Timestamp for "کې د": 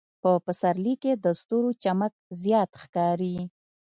1.03-1.25